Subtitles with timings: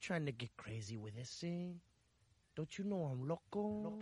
[0.00, 1.80] trying to get crazy with this thing?
[2.56, 3.98] Don't you know I'm loco?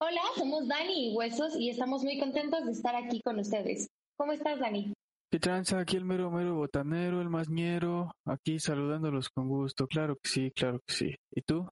[0.00, 3.88] Hola, somos Dani y Huesos y estamos muy contentos de estar aquí con ustedes.
[4.16, 4.92] ¿Cómo estás, Dani?
[5.30, 5.78] ¿Qué tranza?
[5.78, 9.86] Aquí el mero mero botanero, el mañero, aquí saludándolos con gusto.
[9.86, 11.14] Claro que sí, claro que sí.
[11.30, 11.68] ¿Y tú?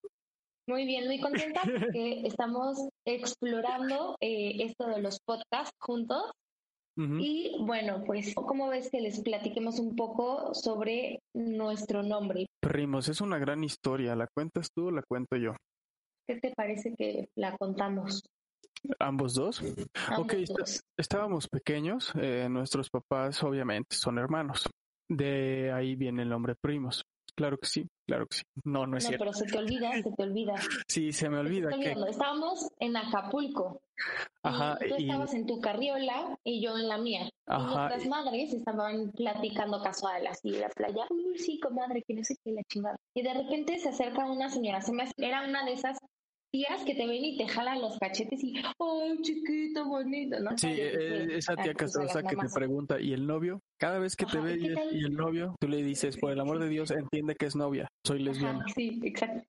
[0.69, 6.31] Muy bien, muy contenta porque estamos explorando eh, esto de los podcasts juntos.
[6.99, 12.47] Y bueno, pues, ¿cómo ves que les platiquemos un poco sobre nuestro nombre?
[12.61, 14.17] Primos, es una gran historia.
[14.17, 15.55] ¿La cuentas tú o la cuento yo?
[16.27, 18.25] ¿Qué te parece que la contamos?
[18.99, 19.63] ¿Ambos dos?
[20.17, 20.35] ok,
[20.97, 22.13] estábamos pequeños.
[22.21, 24.69] Eh, nuestros papás obviamente son hermanos.
[25.09, 27.05] De ahí viene el nombre primos.
[27.39, 28.43] Claro que sí, claro que sí.
[28.65, 30.55] No, no es no, pero se te olvida, se te olvida.
[30.89, 31.71] Sí, se me olvida.
[31.71, 31.95] que...
[32.09, 33.81] Estábamos en Acapulco.
[34.43, 34.77] Ajá.
[34.85, 37.31] Y tú estabas en tu carriola y yo en la mía.
[37.47, 37.63] Ajá.
[37.63, 41.07] Y nuestras madres estaban platicando casual así en la playa.
[41.11, 42.99] Uy, sí, comadre, que no sé qué, la chingada.
[43.15, 44.81] Y de repente se acerca una señora.
[44.81, 45.97] Se me era una de esas
[46.51, 50.41] tías que te ven y te jalan los cachetes y, ¡ay, chiquito, bonito!
[50.41, 50.57] ¿no?
[50.57, 53.61] Sí, eh, esa tía castrosa que te pregunta, ¿y el novio?
[53.79, 56.69] Cada vez que te ve y, el novio, tú le dices, por el amor de
[56.69, 58.65] Dios, entiende que es novia, soy lesbiana.
[58.75, 59.45] sí, exacto.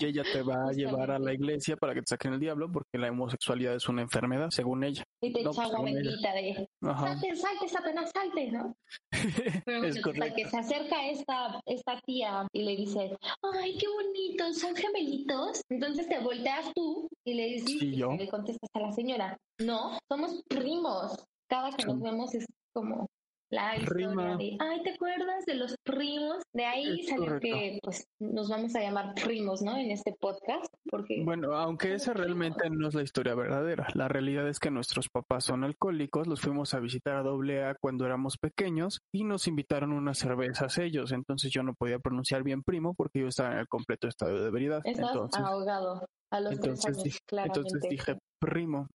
[0.00, 2.70] Y ella te va a llevar a la iglesia para que te saquen el diablo
[2.72, 5.04] porque la homosexualidad es una enfermedad, según ella.
[5.20, 8.76] Y te echa agua bendita de, salte, salte, apenas salte, ¿no?
[9.64, 13.16] Pero es que se acerca esta, esta tía y le dice,
[13.54, 15.62] ¡ay, qué bonitos, son gemelitos!
[15.68, 20.42] Entonces te volteas tú y le dices, y le contestas a la señora, no, somos
[20.48, 21.14] primos.
[21.48, 23.08] Cada que nos vemos es como
[23.52, 24.08] la historia
[24.38, 26.42] de, ay, ¿te acuerdas de los primos?
[26.54, 29.76] De ahí salió que pues nos vamos a llamar primos, ¿no?
[29.76, 31.22] En este podcast, porque...
[31.22, 33.86] Bueno, aunque esa realmente no es la historia verdadera.
[33.94, 37.74] La realidad es que nuestros papás son alcohólicos, los fuimos a visitar a doble A
[37.74, 42.62] cuando éramos pequeños y nos invitaron unas cervezas ellos, entonces yo no podía pronunciar bien
[42.62, 44.80] primo porque yo estaba en el completo estado de ebriedad.
[44.84, 46.06] Estás ahogado.
[46.32, 48.88] A los entonces, años, entonces dije, primo.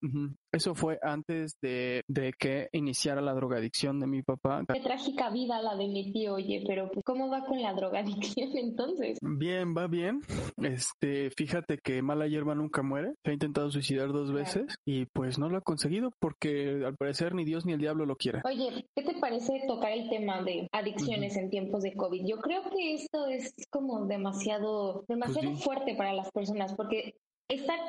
[0.51, 4.63] Eso fue antes de, de, que iniciara la drogadicción de mi papá.
[4.73, 8.49] Qué trágica vida la de mi tío, oye, pero pues, ¿cómo va con la drogadicción
[8.57, 9.17] entonces?
[9.21, 10.21] Bien, va bien.
[10.57, 13.13] Este, fíjate que mala hierba nunca muere.
[13.23, 17.33] Se ha intentado suicidar dos veces y pues no lo ha conseguido porque al parecer
[17.33, 18.41] ni Dios ni el diablo lo quieren.
[18.45, 22.25] Oye, ¿qué te parece tocar el tema de adicciones en tiempos de COVID?
[22.27, 27.13] Yo creo que esto es como demasiado, demasiado pues fuerte para las personas porque
[27.49, 27.79] estar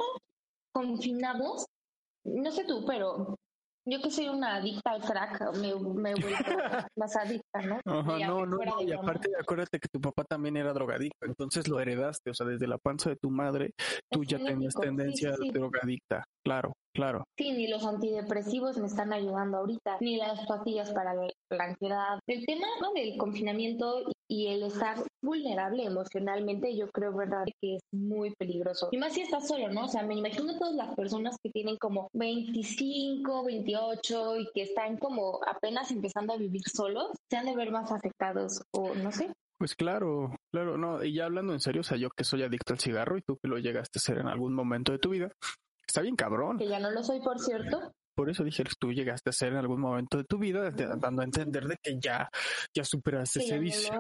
[0.73, 1.67] confinados,
[2.25, 3.37] no sé tú, pero
[3.91, 6.37] yo que soy una adicta al crack, me, me vuelvo
[6.97, 7.81] más adicta, ¿no?
[7.87, 12.31] Ajá, no, no, y aparte acuérdate que tu papá también era drogadicto, entonces lo heredaste,
[12.31, 13.73] o sea, desde la panza de tu madre,
[14.11, 16.75] tú ya tenías tendencia drogadicta, claro.
[16.99, 17.23] Claro.
[17.37, 22.19] Sí, ni los antidepresivos me están ayudando ahorita, ni las pastillas para la ansiedad.
[22.27, 22.93] El tema ¿no?
[22.93, 28.89] del confinamiento y el estar vulnerable emocionalmente, yo creo, verdad, que es muy peligroso.
[28.91, 29.85] Y más si estás solo, ¿no?
[29.85, 34.97] O sea, me imagino todas las personas que tienen como 25, 28 y que están
[34.97, 39.33] como apenas empezando a vivir solos, se han de ver más afectados o no sé.
[39.57, 42.73] Pues claro, claro, no, y ya hablando en serio, o sea, yo que soy adicto
[42.73, 45.31] al cigarro y tú que lo llegaste a ser en algún momento de tu vida,
[45.89, 46.59] Está bien cabrón.
[46.59, 47.93] Que ya no lo soy, por cierto.
[48.15, 51.25] Por eso dije, tú llegaste a ser en algún momento de tu vida, dando a
[51.25, 52.29] entender de que ya,
[52.75, 53.93] ya superaste ese vicio.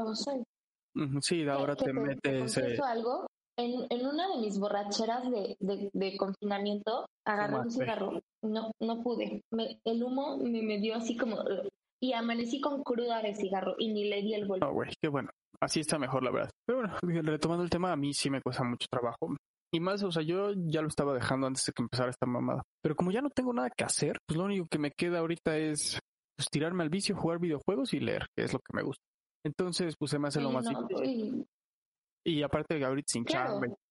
[1.21, 2.57] Sí, ahora te metes.
[2.59, 2.77] Eh...
[2.85, 3.27] algo?
[3.57, 5.57] En, en, una de mis borracheras de,
[5.93, 8.21] de, confinamiento, agarré un cigarro.
[8.43, 9.41] No, no pude.
[9.53, 11.39] Me, el humo me, me dio así como.
[12.01, 14.67] Y amanecí con cruda de cigarro y ni le di el vuelto.
[14.67, 15.31] No, güey, qué bueno.
[15.61, 16.51] Así está mejor, la verdad.
[16.67, 19.37] Pero bueno, retomando el tema, a mí sí me cuesta mucho trabajo.
[19.73, 22.63] Y más, o sea, yo ya lo estaba dejando antes de que empezara esta mamada.
[22.83, 25.59] Pero como ya no tengo nada que hacer, pues lo único que me queda ahorita
[25.59, 25.99] es
[26.37, 29.03] pues, tirarme al vicio, jugar videojuegos y leer, que es lo que me gusta.
[29.45, 31.47] Entonces, pues se me hace lo más difícil.
[32.27, 33.33] Y aparte de ahorita sin y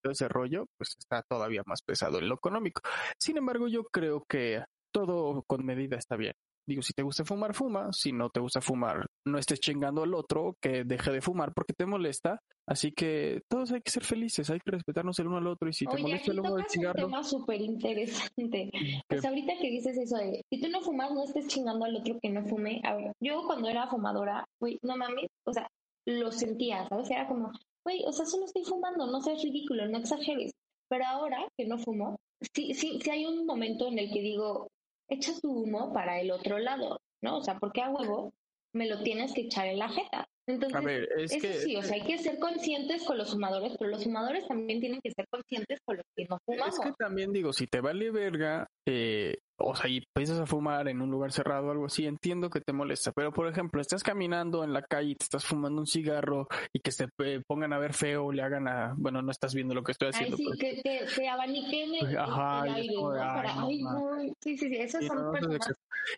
[0.02, 2.82] todo ese rollo, pues está todavía más pesado en lo económico.
[3.18, 4.62] Sin embargo, yo creo que
[4.92, 6.34] todo con medida está bien.
[6.68, 7.88] Digo, si te gusta fumar, fuma.
[7.92, 11.72] Si no te gusta fumar, no estés chingando al otro que deje de fumar porque
[11.72, 12.42] te molesta.
[12.66, 15.70] Así que todos hay que ser felices, hay que respetarnos el uno al otro.
[15.70, 16.98] Y si te molesta el humo del cigarro.
[16.98, 18.70] Es un tema súper interesante.
[19.08, 22.18] Pues ahorita que dices eso de si tú no fumas, no estés chingando al otro
[22.20, 22.82] que no fume.
[22.84, 25.66] Ahora, yo cuando era fumadora, güey, no mames, o sea,
[26.06, 27.10] lo sentía, ¿sabes?
[27.10, 27.50] Era como,
[27.82, 30.52] güey, o sea, solo estoy fumando, no seas ridículo, no exageres.
[30.90, 32.16] Pero ahora que no fumo,
[32.54, 34.68] sí, sí, sí hay un momento en el que digo,
[35.08, 37.38] echa tu humo para el otro lado, ¿no?
[37.38, 38.32] O sea, porque a huevo
[38.74, 40.26] me lo tienes que echar en la jeta.
[40.46, 43.76] Entonces, a ver, es eso sí, o sea, hay que ser conscientes con los fumadores,
[43.78, 46.74] pero los fumadores también tienen que ser conscientes con los que no fumamos.
[46.74, 50.88] Es que también digo, si te vale verga, eh, o sea, y empiezas a fumar
[50.88, 54.02] en un lugar cerrado o algo así, entiendo que te molesta, pero por ejemplo, estás
[54.02, 57.08] caminando en la calle y te estás fumando un cigarro y que se
[57.46, 60.36] pongan a ver feo le hagan a, bueno, no estás viendo lo que estoy haciendo.
[60.38, 63.10] Ay, sí, que, que, abaniquen el, Ajá, el aire, ¿no?
[63.10, 65.72] Para, ay, sí, sí, sí, esas son personas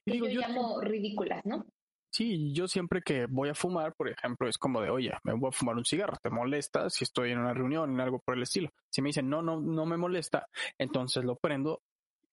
[0.04, 1.66] que yo, yo llamo ridículas, ¿no?
[2.12, 5.48] Sí, yo siempre que voy a fumar, por ejemplo, es como de, oye, me voy
[5.48, 8.42] a fumar un cigarro, ¿te molesta si estoy en una reunión, en algo por el
[8.42, 8.70] estilo?
[8.90, 10.46] Si me dicen, no, no, no me molesta,
[10.76, 11.82] entonces lo prendo,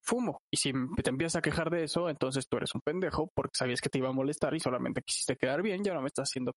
[0.08, 0.40] fumo.
[0.50, 0.72] Y si
[1.02, 3.98] te empiezas a quejar de eso, entonces tú eres un pendejo porque sabías que te
[3.98, 6.52] iba a molestar y solamente quisiste quedar bien, ya no me estás haciendo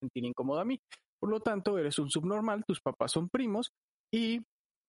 [0.00, 0.78] sentir incómodo a mí.
[1.20, 3.70] Por lo tanto, eres un subnormal, tus papás son primos
[4.12, 4.40] y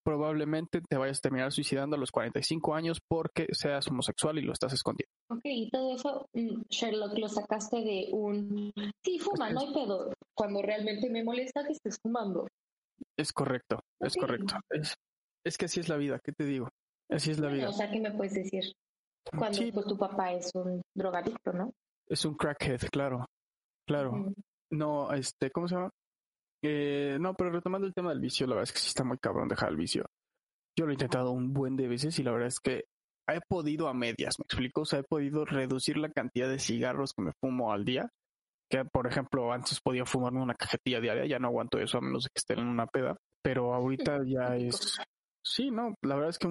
[0.03, 4.51] probablemente te vayas a terminar suicidando a los 45 años porque seas homosexual y lo
[4.51, 5.09] estás escondiendo.
[5.29, 8.71] Ok, y todo eso, mm, Sherlock, lo sacaste de un...
[9.03, 10.11] Sí, fuma, no hay pedo.
[10.35, 12.47] Cuando realmente me molesta que estés fumando.
[13.17, 14.55] Es correcto, es correcto.
[14.69, 14.95] Es,
[15.45, 16.69] es, que así es la vida, ¿qué te digo?
[17.09, 17.69] Así es la vida.
[17.69, 18.63] O sea, ¿qué me puedes decir?
[19.37, 21.73] Cuando pues, tu papá es un drogadicto, ¿no?
[22.07, 23.25] Es un crackhead, claro.
[23.87, 24.33] Claro.
[24.71, 25.89] No, este, ¿cómo se llama?
[26.63, 29.17] Eh, no, pero retomando el tema del vicio, la verdad es que sí está muy
[29.17, 30.05] cabrón dejar el vicio.
[30.77, 32.85] Yo lo he intentado un buen de veces y la verdad es que
[33.27, 37.13] he podido a medias, me explico, o sea, he podido reducir la cantidad de cigarros
[37.13, 38.09] que me fumo al día,
[38.69, 42.23] que por ejemplo antes podía fumarme una cajetilla diaria, ya no aguanto eso a menos
[42.23, 44.97] de que esté en una peda, pero ahorita ya es...
[45.45, 46.47] Sí, no, la verdad es que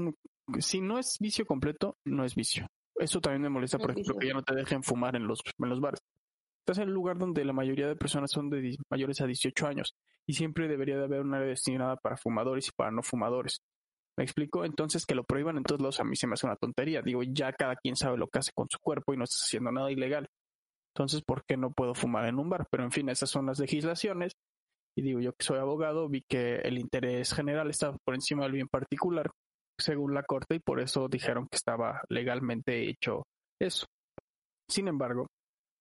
[0.59, 2.67] si no es vicio completo, no es vicio.
[2.97, 5.69] Eso también me molesta, por ejemplo, que ya no te dejen fumar en los, en
[5.69, 6.01] los bares.
[6.61, 9.95] Estás en el lugar donde la mayoría de personas son de mayores a 18 años
[10.29, 13.63] y siempre debería de haber un área destinada para fumadores y para no fumadores.
[14.17, 14.65] ¿Me explico?
[14.65, 17.03] Entonces que lo prohíban en todos lados a mí se me hace una tontería.
[17.03, 19.73] Digo, ya cada quien sabe lo que hace con su cuerpo y no estás haciendo
[19.73, 20.29] nada ilegal.
[20.95, 22.67] Entonces, ¿por qué no puedo fumar en un bar?
[22.71, 24.35] Pero en fin, esas son las legislaciones.
[24.95, 28.53] Y digo, yo que soy abogado, vi que el interés general estaba por encima del
[28.53, 29.31] bien particular,
[29.83, 33.25] según la corte, y por eso dijeron que estaba legalmente hecho
[33.61, 33.87] eso.
[34.69, 35.27] Sin embargo,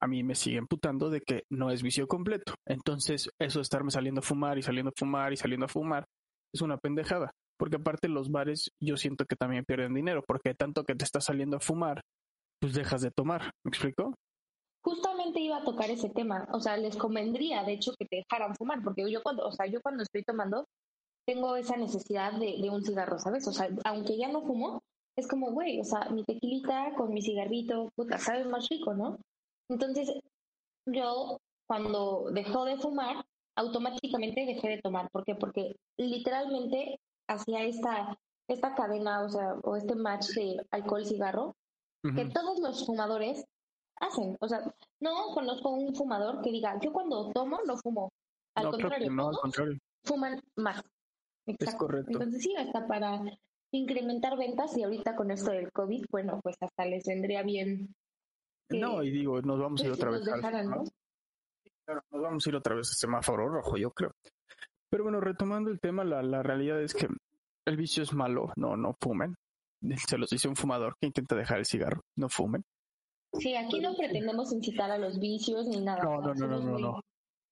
[0.02, 2.56] a mí me sigue imputando de que no es vicio completo.
[2.68, 6.06] Entonces, eso de estarme saliendo a fumar y saliendo a fumar y saliendo a fumar
[6.54, 7.32] es una pendejada.
[7.58, 11.26] Porque aparte los bares yo siento que también pierden dinero, porque tanto que te estás
[11.26, 12.02] saliendo a fumar,
[12.60, 13.52] pues dejas de tomar.
[13.64, 14.16] ¿Me explico?
[14.84, 16.48] Justamente iba a tocar ese tema.
[16.52, 19.68] O sea, les convendría, de hecho, que te dejaran fumar, porque yo cuando, o sea,
[19.68, 20.66] yo cuando estoy tomando,
[21.26, 23.48] tengo esa necesidad de, de un cigarro, ¿sabes?
[23.48, 24.82] O sea, aunque ya no fumo,
[25.16, 29.18] es como, güey, o sea, mi tequilita con mi cigarrito, puta, sabes más rico, ¿no?
[29.70, 30.12] Entonces,
[30.86, 31.38] yo
[31.68, 33.24] cuando dejó de fumar,
[33.56, 35.10] automáticamente dejé de tomar.
[35.12, 35.36] ¿Por qué?
[35.36, 41.56] Porque literalmente hacía esta, esta cadena, o sea, o este match de alcohol-cigarro,
[42.16, 43.46] que todos los fumadores
[44.00, 44.36] hacen.
[44.40, 48.12] O sea, no conozco un fumador que diga, yo cuando tomo no fumo.
[48.56, 49.78] Al contrario, no, al contrario.
[50.04, 50.84] fuman más.
[51.60, 52.12] Es correcto.
[52.12, 53.22] Entonces sí, hasta para
[53.72, 57.94] incrementar ventas y ahorita con esto del COVID, bueno, pues hasta les vendría bien
[58.80, 60.42] no, y digo, nos vamos a ir otra vez al,
[61.86, 64.12] Claro, nos vamos a ir otra vez a semáforo rojo, yo creo.
[64.90, 67.08] Pero bueno, retomando el tema, la, la realidad es que
[67.66, 69.36] el vicio es malo, no, no fumen.
[70.08, 72.64] Se los dice un fumador que intenta dejar el cigarro, no fumen.
[73.34, 76.04] Sí, aquí no pretendemos incitar a los vicios ni nada.
[76.04, 77.02] No, no, no, no, no, no.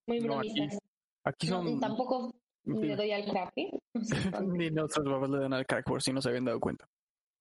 [0.07, 0.77] Muy bromistas.
[1.23, 1.79] aquí, son...
[1.79, 2.33] tampoco
[2.69, 3.53] le doy al crack,
[4.47, 6.87] ni nosotros vamos le dan al crack por si no se habían dado cuenta.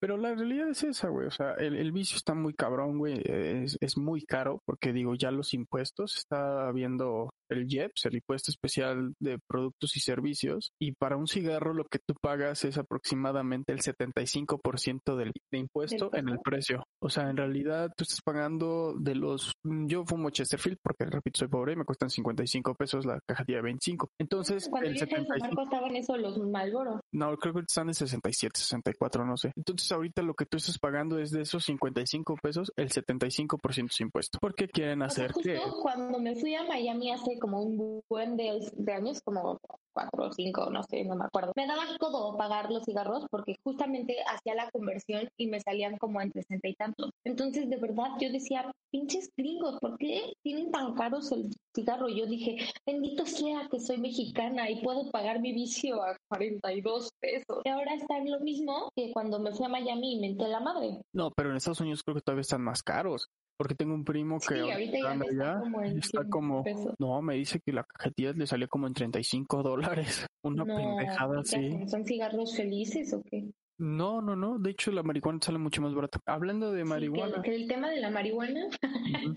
[0.01, 1.27] Pero la realidad es esa, güey.
[1.27, 3.21] O sea, el, el vicio está muy cabrón, güey.
[3.25, 8.51] Es, es, muy caro porque, digo, ya los impuestos, está viendo el IEPS, el impuesto
[8.51, 10.73] especial de productos y servicios.
[10.81, 16.11] Y para un cigarro lo que tú pagas es aproximadamente el 75% del, de impuesto
[16.15, 16.85] en el precio.
[17.01, 19.53] O sea, en realidad tú estás pagando de los...
[19.65, 23.63] Yo fumo Chesterfield porque, repito, soy pobre y me cuestan 55 pesos la cajetilla de
[23.63, 24.09] 25.
[24.19, 25.57] Entonces, Cuando el 75...
[25.57, 27.01] costaban eso los Malboro.
[27.13, 29.53] No, creo que están en 67, 64, no sé.
[29.57, 34.01] Entonces, ahorita lo que tú estás pagando es de esos 55 pesos, el 75% es
[34.01, 34.39] impuesto.
[34.41, 35.59] ¿Por qué quieren hacer que...
[35.83, 39.59] Cuando me fui a Miami hace como un buen de, de años, como
[39.93, 41.53] cuatro o cinco, no sé, no me acuerdo.
[41.57, 46.21] Me daba todo pagar los cigarros porque justamente hacía la conversión y me salían como
[46.21, 47.11] entre 60 y tantos.
[47.25, 52.09] Entonces, de verdad, yo decía, pinches gringos, ¿por qué tienen tan caros el cigarro?
[52.09, 57.63] Yo dije, bendito sea que soy mexicana y puedo pagar mi vicio a 42 pesos.
[57.65, 61.01] Y ahora está lo mismo que cuando me fui a Miami y menté la madre.
[61.13, 63.29] No, pero en Estados Unidos creo que todavía están más caros.
[63.59, 66.65] Porque tengo un primo que sí, ahorita ya está, como, está como
[66.99, 70.27] no, me dice que la cajetilla le salió como en 35 dólares.
[70.45, 71.89] Una pendejada así.
[71.89, 73.51] ¿Son cigarros felices o qué?
[73.79, 74.59] No, no, no.
[74.59, 76.19] De hecho, la marihuana sale mucho más barata.
[76.27, 77.41] Hablando de marihuana.
[77.43, 78.69] que, el, tema de la marihuana.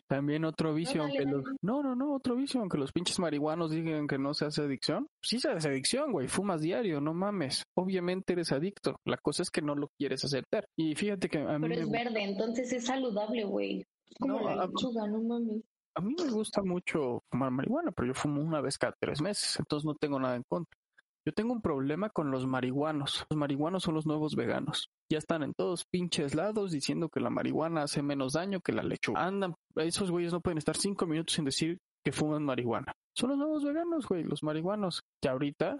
[0.07, 1.43] También otro vicio, aunque los.
[1.61, 5.07] No, no, no, otro vicio, aunque los pinches marihuanos digan que no se hace adicción.
[5.21, 6.27] Sí se hace adicción, güey.
[6.27, 7.63] Fumas diario, no mames.
[7.75, 8.97] Obviamente eres adicto.
[9.05, 10.65] La cosa es que no lo quieres aceptar.
[10.75, 11.69] Y fíjate que a mí.
[11.69, 13.83] Pero es verde, entonces es saludable, güey.
[14.19, 15.63] Como no, la lechuga, no mames.
[15.95, 19.59] A mí me gusta mucho fumar marihuana, pero yo fumo una vez cada tres meses,
[19.59, 20.77] entonces no tengo nada en contra.
[21.25, 23.25] Yo tengo un problema con los marihuanos.
[23.29, 24.89] Los marihuanos son los nuevos veganos.
[25.11, 28.81] Ya están en todos pinches lados diciendo que la marihuana hace menos daño que la
[28.81, 29.23] lechuga.
[29.23, 32.93] Andan, esos güeyes no pueden estar cinco minutos sin decir que fuman marihuana.
[33.15, 35.77] Son los nuevos veganos, güey, los marihuanos, que ahorita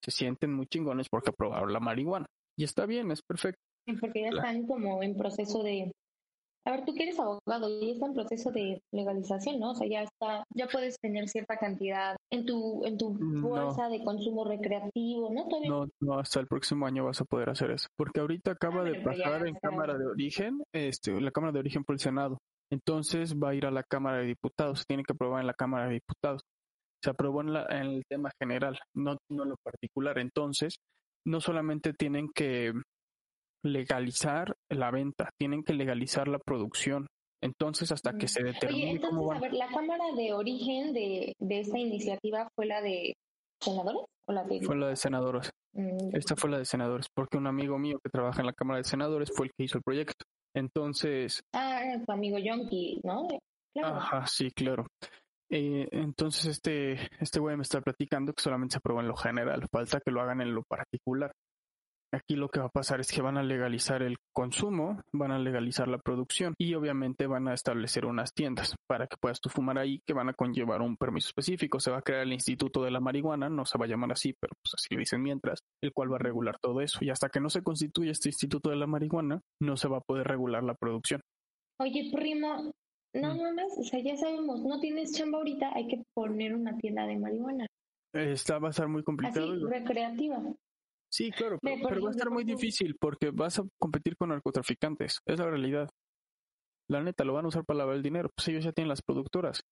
[0.00, 2.26] se sienten muy chingones porque aprobaron la marihuana.
[2.56, 3.60] Y está bien, es perfecto.
[4.00, 5.90] Porque ya están como en proceso de
[6.66, 9.72] a ver, tú que eres abogado y está en proceso de legalización, ¿no?
[9.72, 14.02] O sea, ya está, ya puedes tener cierta cantidad en tu, en tu bolsa de
[14.02, 15.46] consumo recreativo, ¿no?
[15.68, 17.88] No, no, hasta el próximo año vas a poder hacer eso.
[17.96, 21.84] Porque ahorita acaba ah, de pasar en Cámara de Origen, este, la Cámara de Origen
[21.84, 22.38] por el Senado.
[22.70, 25.54] Entonces va a ir a la Cámara de Diputados, se tiene que aprobar en la
[25.54, 26.40] Cámara de Diputados.
[27.02, 30.18] Se aprobó en, la, en el tema general, no, no en lo particular.
[30.18, 30.78] Entonces,
[31.26, 32.72] no solamente tienen que
[33.64, 37.06] legalizar la venta, tienen que legalizar la producción.
[37.42, 41.60] Entonces, hasta que se determine Oye, entonces, a ver, ¿la Cámara de Origen de, de
[41.60, 43.14] esta iniciativa fue la de
[43.60, 44.62] senadores o la de...
[44.62, 45.50] Fue la de senadores.
[45.74, 46.16] Mm.
[46.16, 48.84] Esta fue la de senadores, porque un amigo mío que trabaja en la Cámara de
[48.84, 50.24] Senadores fue el que hizo el proyecto.
[50.54, 51.42] Entonces...
[51.52, 53.28] Ah, tu amigo Yonki, ¿no?
[53.74, 53.96] Claro.
[53.96, 54.86] Ajá, sí, claro.
[55.50, 59.66] Eh, entonces este este güey me está platicando que solamente se aprueba en lo general,
[59.70, 61.32] falta que lo hagan en lo particular.
[62.14, 65.38] Aquí lo que va a pasar es que van a legalizar el consumo, van a
[65.38, 69.78] legalizar la producción y obviamente van a establecer unas tiendas para que puedas tú fumar
[69.78, 71.80] ahí que van a conllevar un permiso específico.
[71.80, 74.32] Se va a crear el Instituto de la Marihuana, no se va a llamar así,
[74.40, 77.00] pero pues así lo dicen mientras, el cual va a regular todo eso.
[77.02, 80.02] Y hasta que no se constituya este Instituto de la Marihuana, no se va a
[80.06, 81.20] poder regular la producción.
[81.80, 82.72] Oye, primo,
[83.14, 87.06] no mames, o sea, ya sabemos, no tienes chamba ahorita, hay que poner una tienda
[87.06, 87.66] de marihuana.
[88.12, 89.52] Esta va a estar muy complicado.
[89.52, 90.40] Así, recreativa.
[91.14, 95.38] Sí, claro, pero, va a estar muy difícil porque vas a competir con narcotraficantes, es
[95.38, 95.88] la realidad.
[96.90, 99.00] La neta, lo van a usar para lavar el dinero, pues ellos ya tienen las
[99.00, 99.62] productoras.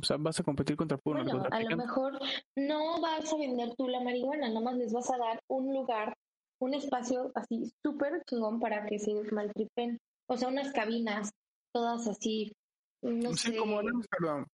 [0.00, 2.20] O sea, vas a competir contra puro bueno, A lo mejor
[2.56, 6.14] no vas a vender tú la marihuana, nomás les vas a dar un lugar,
[6.60, 9.98] un espacio así súper chingón para que se maltripen.
[10.28, 11.32] O sea, unas cabinas,
[11.74, 12.52] todas así,
[13.02, 14.46] no sí, como en Amsterdam.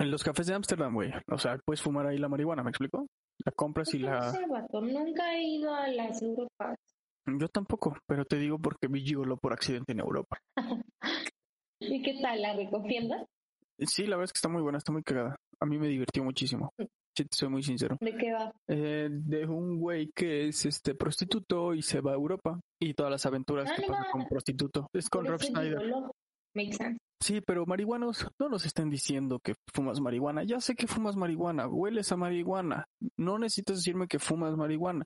[0.00, 1.12] En los cafés de Ámsterdam, güey.
[1.30, 3.06] O sea, puedes fumar ahí la marihuana, ¿me explico?
[3.44, 4.32] La compras y la...
[4.72, 6.78] Nunca he ido a las Europas.
[7.26, 10.38] Yo tampoco, pero te digo porque vi Gigolo por accidente en Europa.
[11.80, 12.40] ¿Y qué tal?
[12.40, 13.26] ¿La recomiendas?
[13.78, 15.36] Sí, la verdad es que está muy buena, está muy cagada.
[15.60, 16.72] A mí me divirtió muchísimo.
[16.78, 16.84] Mm.
[17.16, 17.96] Sí, soy muy sincero.
[18.00, 18.52] ¿De qué va?
[18.68, 23.10] Eh, de un güey que es este prostituto y se va a Europa y todas
[23.10, 24.88] las aventuras ah, que pasa con prostituto.
[24.92, 25.80] Es con Rob Schneider.
[27.20, 30.44] Sí, pero marihuanos, no nos estén diciendo que fumas marihuana.
[30.44, 32.86] Ya sé que fumas marihuana, hueles a marihuana.
[33.16, 35.04] No necesitas decirme que fumas marihuana.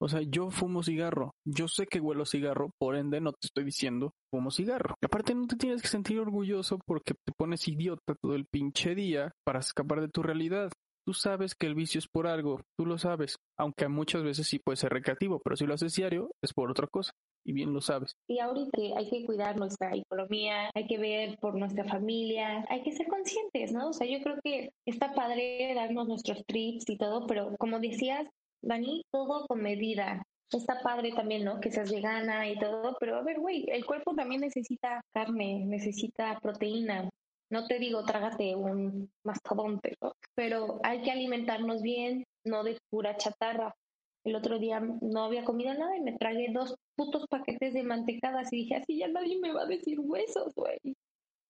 [0.00, 1.36] O sea, yo fumo cigarro.
[1.46, 4.96] Yo sé que huelo cigarro, por ende no te estoy diciendo fumo cigarro.
[5.00, 9.32] aparte no te tienes que sentir orgulloso porque te pones idiota todo el pinche día
[9.44, 10.72] para escapar de tu realidad.
[11.06, 14.58] Tú sabes que el vicio es por algo, tú lo sabes, aunque muchas veces sí
[14.58, 17.12] puede ser recreativo, pero si lo haces diario es por otra cosa
[17.44, 18.16] y bien lo sabes.
[18.28, 22.92] Y ahorita hay que cuidar nuestra economía, hay que ver por nuestra familia, hay que
[22.92, 23.88] ser conscientes, ¿no?
[23.88, 28.26] O sea, yo creo que está padre darnos nuestros trips y todo, pero como decías,
[28.62, 30.22] Dani, todo con medida.
[30.50, 31.60] Está padre también, ¿no?
[31.60, 36.38] Que seas vegana y todo, pero a ver, güey, el cuerpo también necesita carne, necesita
[36.40, 37.08] proteína,
[37.52, 39.94] no te digo trágate un mastodonte,
[40.34, 43.74] pero hay que alimentarnos bien, no de pura chatarra.
[44.24, 48.52] El otro día no había comido nada y me tragué dos putos paquetes de mantecadas
[48.52, 50.78] y dije, así ya nadie me va a decir huesos, güey.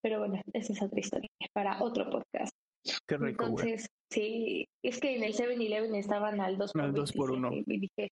[0.02, 2.52] Pero bueno, esa es otra historia para otro podcast.
[3.06, 7.12] Qué rico, Entonces, sí, es que en el 7-Eleven estaban al 2 por, al 2
[7.12, 7.50] por 1.
[7.66, 8.10] Y dije,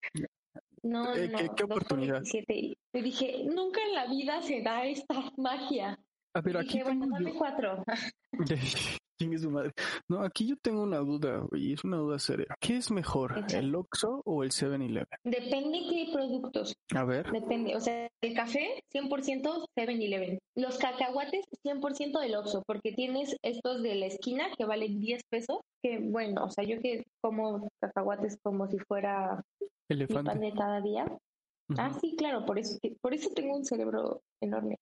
[0.83, 2.23] no, eh, no, ¿qué, qué oportunidad?
[2.33, 5.99] Y dije, nunca en la vida se da esta magia.
[6.35, 7.83] Ah, pero aquí bueno, dame cuatro.
[10.09, 12.47] No, aquí yo tengo una duda, y es una duda seria.
[12.61, 15.07] ¿Qué es mejor, el Oxxo o el 7-Eleven?
[15.25, 16.75] Depende qué productos.
[16.95, 17.31] A ver.
[17.31, 20.39] Depende, o sea, el café 100% 7-Eleven.
[20.57, 25.61] Los cacahuates 100% del Oxxo, porque tienes estos de la esquina que valen 10 pesos,
[25.83, 29.43] que bueno, o sea, yo que como cacahuates como si fuera
[29.89, 30.31] Elefante.
[30.31, 31.07] pan de cada día.
[31.79, 34.77] Ah, sí, claro, por eso, por eso tengo un cerebro enorme.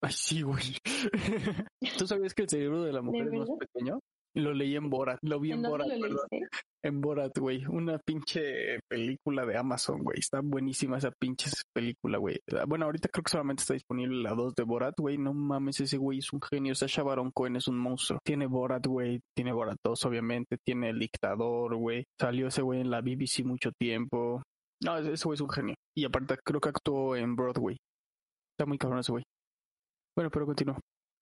[0.00, 0.76] Ay, sí, güey.
[1.98, 4.00] ¿Tú sabías que el cerebro de la mujer es más pequeño?
[4.34, 5.88] Lo leí en Borat, lo vi en, Borat.
[6.84, 7.64] en Borat, güey.
[7.66, 10.18] Una pinche película de Amazon, güey.
[10.20, 12.38] Está buenísima esa pinche película, güey.
[12.66, 15.18] Bueno, ahorita creo que solamente está disponible la 2 de Borat, güey.
[15.18, 16.74] No mames, ese güey es un genio.
[16.74, 18.20] Sasha Baron Cohen es un monstruo.
[18.24, 19.20] Tiene Borat, güey.
[19.34, 20.58] Tiene Borat 2, obviamente.
[20.64, 22.04] Tiene El Dictador, güey.
[22.20, 24.42] Salió ese güey en la BBC mucho tiempo.
[24.84, 25.74] No, ese güey es un genio.
[25.96, 27.76] Y aparte creo que actuó en Broadway.
[28.56, 29.24] Está muy cabrón ese güey.
[30.18, 30.76] Bueno, pero continúa.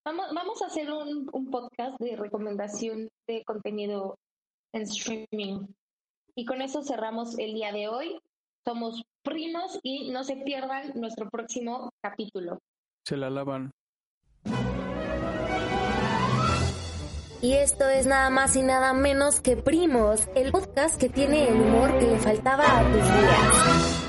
[0.07, 4.17] Vamos, vamos a hacer un, un podcast de recomendación de contenido
[4.73, 5.67] en streaming.
[6.35, 8.19] Y con eso cerramos el día de hoy.
[8.65, 12.59] Somos primos y no se pierdan nuestro próximo capítulo.
[13.07, 13.71] Se la lavan.
[17.43, 21.61] Y esto es nada más y nada menos que Primos, el podcast que tiene el
[21.61, 24.06] humor que le faltaba a tus días.